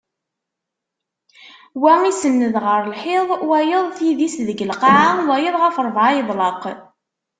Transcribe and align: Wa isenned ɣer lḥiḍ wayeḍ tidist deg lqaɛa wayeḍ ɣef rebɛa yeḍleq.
Wa 1.83 1.93
isenned 2.09 2.55
ɣer 2.65 2.79
lḥiḍ 2.93 3.27
wayeḍ 3.49 3.85
tidist 3.97 4.39
deg 4.47 4.59
lqaɛa 4.71 5.11
wayeḍ 5.27 5.55
ɣef 5.63 5.75
rebɛa 5.85 6.09
yeḍleq. 6.17 6.63